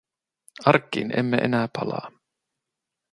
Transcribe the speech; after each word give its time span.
Arkkiin 0.65 1.19
emme 1.19 1.37
enää 1.37 1.67
palaa. 1.67 2.11